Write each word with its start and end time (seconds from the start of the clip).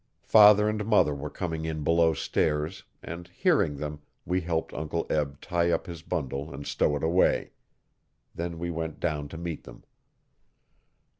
Father 0.25 0.67
and 0.67 0.83
mother 0.83 1.13
were 1.13 1.29
coming 1.29 1.63
in 1.63 1.83
below 1.83 2.15
stairs 2.15 2.85
and, 3.03 3.27
hearing 3.27 3.77
them, 3.77 3.99
we 4.25 4.41
helped 4.41 4.73
Uncle 4.73 5.05
Eb 5.11 5.39
tie 5.41 5.69
up 5.69 5.85
his 5.85 6.01
bundle 6.01 6.51
and 6.51 6.65
stow 6.65 6.95
it 6.95 7.03
away. 7.03 7.51
Then 8.33 8.57
we 8.57 8.71
went 8.71 8.99
down 8.99 9.27
to 9.27 9.37
meet 9.37 9.63
them. 9.63 9.83